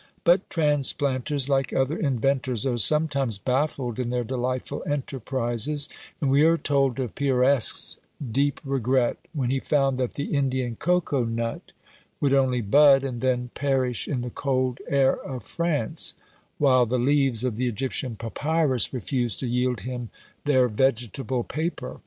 [0.23, 5.87] But transplanters, like other inventors, are sometimes baffled in their delightful enterprises;
[6.19, 7.99] and we are told of Peiresc's
[8.31, 11.71] deep regret when he found that the Indian cocoa nut
[12.19, 16.15] would only bud, and then perish in the cold air of France,
[16.57, 20.09] while the leaves of the Egyptian papyrus refused to yield him
[20.45, 21.99] their vegetable paper.